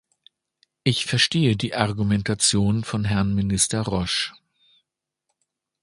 Ich 0.83 1.05
verstehe 1.05 1.55
die 1.55 1.75
Argumentation 1.75 2.83
von 2.83 3.03
Herrn 3.05 3.35
Minister 3.35 3.81
Roche. 3.83 4.33